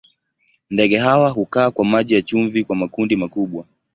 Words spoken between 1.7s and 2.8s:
kwa maji ya chumvi kwa